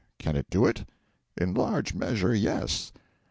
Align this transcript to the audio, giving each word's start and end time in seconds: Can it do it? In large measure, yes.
Can 0.17 0.35
it 0.35 0.49
do 0.49 0.65
it? 0.65 0.83
In 1.37 1.53
large 1.53 1.93
measure, 1.93 2.33
yes. 2.33 2.91